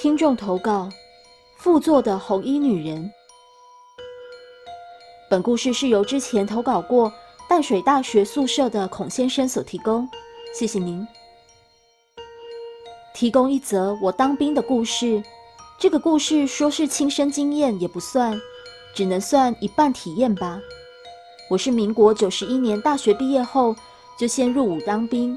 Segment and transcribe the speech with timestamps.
[0.00, 0.88] 听众投稿：
[1.56, 3.10] 副座的红衣女人。
[5.28, 7.12] 本故事是由之前投稿过
[7.48, 10.08] 淡水大学宿舍的孔先生所提供，
[10.56, 11.04] 谢谢您。
[13.12, 15.20] 提供一则我当兵的故事。
[15.80, 18.40] 这个故事说是亲身经验也不算，
[18.94, 20.60] 只能算一半体验吧。
[21.50, 23.74] 我是民国九十一年大学毕业后
[24.16, 25.36] 就先入伍当兵，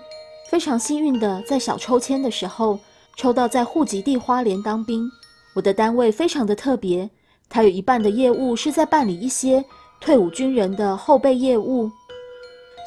[0.51, 2.79] 非常幸运的在小抽签的时候。
[3.15, 5.09] 抽到在户籍地花莲当兵，
[5.53, 7.09] 我的单位非常的特别，
[7.49, 9.63] 它有一半的业务是在办理一些
[9.99, 11.91] 退伍军人的后备业务，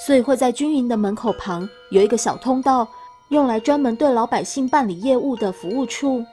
[0.05, 2.89] 所以会在军营的门口旁有一个小通道，
[3.29, 6.25] 用来专门对老百姓办理业务的服务处。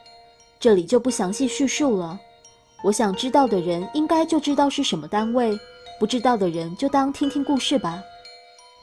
[0.59, 2.19] 这里就不详细叙述了，
[2.83, 5.59] 我想知道的人应该就知道是什么单位，
[5.99, 8.01] 不知道的人就当听听故事吧。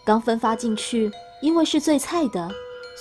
[0.04, 2.48] 刚分发进去，因为是最菜的。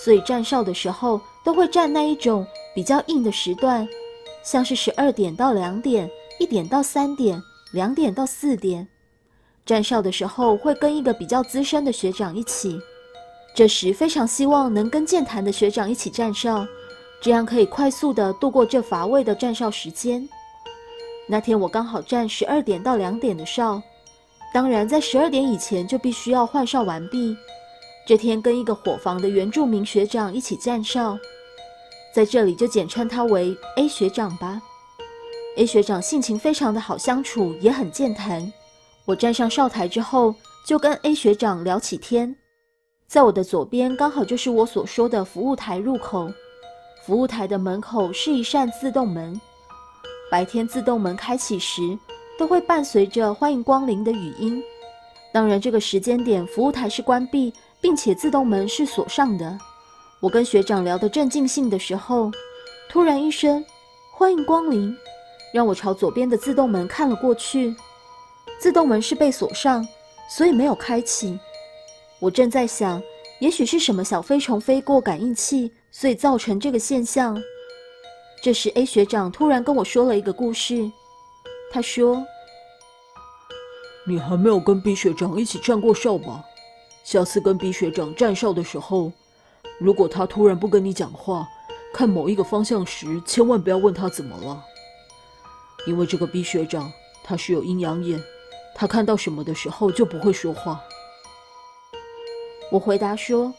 [0.03, 3.87] 所以站哨的时候都会站那一种比较硬的时段，
[4.43, 7.41] 像是十二点到两点、一点到三点、
[7.73, 8.87] 两点到四点。
[9.65, 12.79] 站哨的时候会跟一个比较资深的学长一起，
[13.53, 16.65] 这时非常希望能跟健谈的学长一起站哨，
[17.19, 20.29] 这样可以快速的度过这乏味的站哨时间。
[21.27, 23.81] 那天我刚好站十二点到两点的哨，
[24.53, 27.35] 当然在十二点以前就必须要换哨完毕。
[28.07, 31.19] 这天跟一个伙房的原住民学长一起站哨，
[32.15, 34.61] 在这里就简称他为 A 学长吧。
[35.57, 38.49] A 学长性情非常的好相处，也很健谈。
[39.03, 40.33] 我站上哨台之后，
[40.65, 42.33] 就跟 A 学长聊起天。
[43.09, 46.31] 在我的左边刚好就是我所说的服务台入口，
[47.05, 49.37] 服务台的门口是一扇自动门。
[50.31, 51.81] 白天自动门开启时，
[52.39, 54.63] 都会伴随着欢迎光临的语音。
[55.33, 57.53] 当然，这个时间点服务台是关闭。
[57.81, 59.57] 并且自动门是锁上的。
[60.19, 62.31] 我跟学长聊得正尽兴的时候，
[62.89, 63.63] 突然一声
[64.11, 64.95] “欢迎光临”，
[65.53, 67.75] 让我朝左边的自动门看了过去。
[68.59, 69.87] 自动门是被锁上，
[70.35, 71.39] 所以没有开启。
[72.19, 72.99] 我正在想，
[73.39, 77.39] 也许是什么小飞虫飞过感应器，所以造成这个现象。
[78.41, 80.91] 这时，A 学长突然跟我说了一个故事。
[81.71, 82.25] 他说
[84.07, 86.43] ：“你还没有跟 B 学长一起站过哨吧？”
[87.07, 89.13] 下次跟 B 学长站哨的时候，
[89.79, 91.47] 如果他突然不跟你讲话，
[91.93, 94.61] 看某一个方向时，千万不要问他怎么了，
[95.85, 96.91] 因为这个 B 学长
[97.23, 98.21] 他是有阴阳眼，
[98.75, 100.83] 他看到什么的时候就不会说话。
[102.73, 103.53] 我回答说：“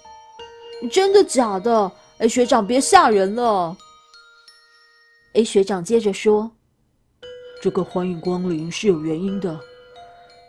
[0.92, 1.90] 真的假的？
[2.18, 3.74] 哎，学长别吓人了。
[5.32, 6.50] ”A 学长接着说
[7.62, 9.58] ：“这个欢迎光临是有原因的。”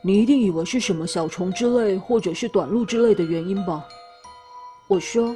[0.01, 3.85] 你一定以为是什么小虫之类，或者是短路之类的原因吧？
[4.87, 5.35] 我说，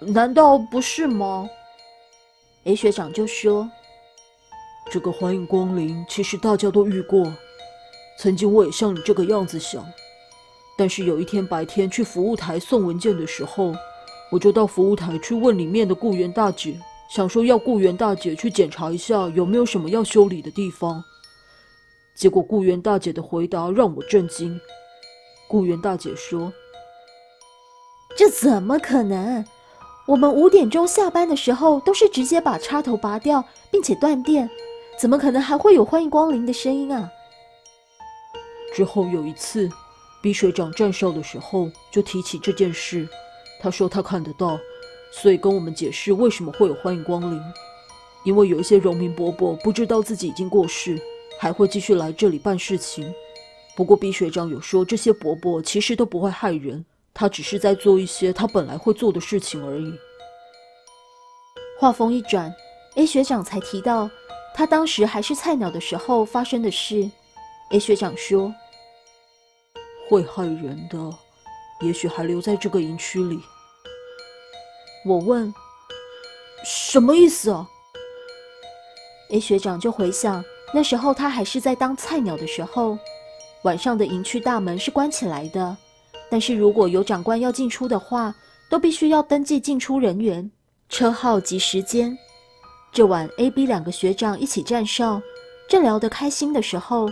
[0.00, 1.48] 难道不是吗
[2.64, 3.70] ？A 学长就说，
[4.90, 7.32] 这个欢迎光临，其实大家都遇过。
[8.18, 9.86] 曾经我也像你这个样子想，
[10.76, 13.72] 但是有一天白天去服务台送文件的时候，
[14.32, 16.76] 我就到服务台去问里面的雇员大姐，
[17.08, 21.04] 想说要雇员大姐去检查一下有没有什么要修理的地方。
[22.18, 24.60] 结果雇员大姐的回答让我震惊。
[25.46, 26.52] 雇员大姐说
[28.18, 29.44] ：“这怎么可能？
[30.04, 34.50] 我们五点钟下班的时候都是直接把插头拔掉，并且断电，
[34.98, 37.08] 怎么可能还会有欢迎光临的声音啊？”
[38.74, 39.70] 之后有一次
[40.20, 43.08] 比水长站哨的时候就提起这件事，
[43.60, 44.58] 他说他看得到，
[45.12, 47.40] 所以跟我们解释为什么会有欢迎光临，
[48.24, 51.00] 因为有一些农民伯伯不知道自己已经过世。
[51.38, 53.14] 还会继续来这里办事情，
[53.76, 56.84] 不过 B 学长有说，这些伯伯其实都不会害人，
[57.14, 59.94] 他只是在做一些他本来会做的事情而已。
[61.78, 62.52] 话锋一转
[62.96, 64.10] ，A 学长才提到
[64.52, 67.08] 他当时还是菜鸟的时候发生的事。
[67.70, 68.52] A 学长说
[70.10, 70.98] ：“会害人的，
[71.82, 73.38] 也许还留在这个营区里。”
[75.06, 75.54] 我问
[76.66, 77.68] ：“什么意思啊
[79.30, 80.44] ？”A 学长就回想。
[80.72, 82.98] 那时候他还是在当菜鸟的时候，
[83.62, 85.76] 晚上的营区大门是关起来的，
[86.30, 88.34] 但是如果有长官要进出的话，
[88.68, 90.50] 都必须要登记进出人员、
[90.88, 92.16] 车号及时间。
[92.92, 95.20] 这晚 A、B 两个学长一起站哨，
[95.68, 97.08] 正聊得开心的时候，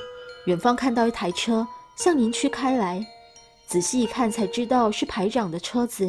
[0.47, 1.67] 远方看到一台车
[1.97, 3.05] 向营区开来，
[3.67, 6.09] 仔细一看才知道是排长的车子。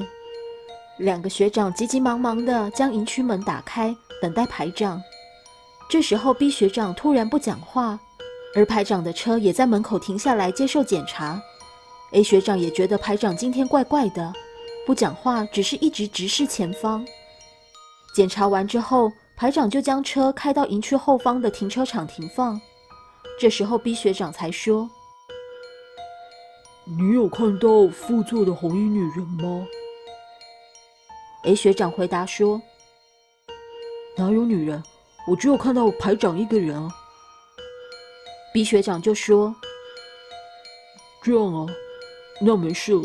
[0.97, 5.01] 两个学长急急忙忙地将营区门打开，等待排长。
[5.89, 7.97] 这时候，B 学长突然不讲话，
[8.53, 11.41] 而排长的车也在门口停下来接受检查。
[12.11, 14.33] A 学长也觉得排长今天怪怪的，
[14.85, 17.05] 不讲话，只是一直直视前方。
[18.13, 22.59] 检查完之后，排长就将车开到营区后方的停车场停放。
[23.39, 24.89] 这时候 B 学长才说
[26.83, 29.65] ：“你有看到副座的红衣女人吗
[31.43, 32.61] ？”A 学长回答说
[34.17, 34.83] ：“哪有女人？
[35.27, 36.89] 我只有看到排长一个人啊。
[38.53, 39.53] ”B 学长就说
[41.21, 41.67] ：“这样啊，
[42.41, 43.03] 那没事了。”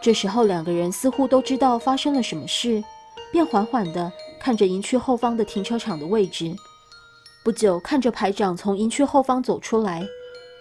[0.00, 2.82] 这时候两个人似乎都知道发生了什么事，
[3.30, 4.10] 便缓缓地
[4.40, 6.54] 看着营区后方的停车场的位置。
[7.44, 10.04] 不久，看着排长从营区后方走出来，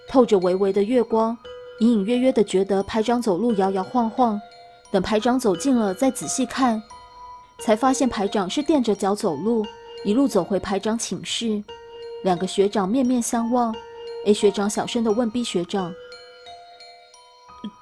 [0.09, 1.37] 透着微微的月光，
[1.79, 4.39] 隐隐约约的觉得排长走路摇摇晃晃。
[4.91, 6.83] 等排长走近了，再仔细看，
[7.59, 9.65] 才发现排长是垫着脚走路，
[10.03, 11.63] 一路走回排长寝室。
[12.23, 13.75] 两个学长面面相望
[14.25, 15.93] ，A 学长小声的问 B 学长：“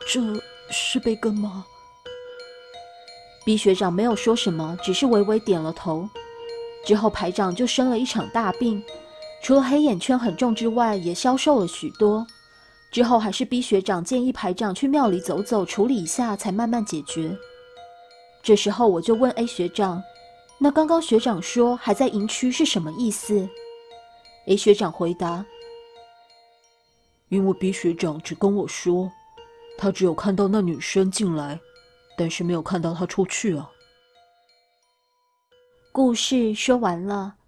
[0.08, 0.22] 这
[0.70, 1.66] 是贝根吗
[3.46, 6.08] ？”B 学长没有说什么，只是微微点了头。
[6.86, 8.82] 之后，排长就生了一场大病，
[9.42, 12.26] 除了黑眼圈很重之外，也消瘦了许多。
[12.92, 17.38] 之后还是 B 学长建议排长去庙里走走，处理一下，才慢慢解决。
[18.42, 20.02] 这时候我就问 A 学长
[20.62, 23.48] ：“那刚刚学长说还在营区是什么意思
[24.46, 25.46] ？”A 学长回答
[27.30, 29.10] ：“因为 B 学长只跟我说，
[29.78, 31.60] 他只有看到那女生进来，
[32.18, 33.72] 但是没有看到她出去啊。”
[35.94, 37.39] 故事说完了。